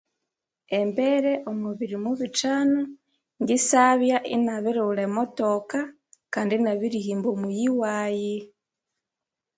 [0.79, 2.81] Embere omwa birimo bithano
[3.41, 5.79] ngesabya inabirighulha emotoka,
[6.33, 8.37] kandi inabirihimba omuyi wayi.